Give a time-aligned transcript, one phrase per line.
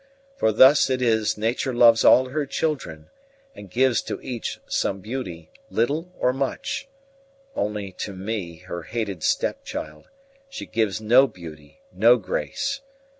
[0.35, 3.11] For thus it is Nature loves all her children,
[3.53, 6.87] and gives to each some beauty, little or much;
[7.55, 10.09] only to me, her hated stepchild,
[10.49, 12.81] she gives no beauty, no grace.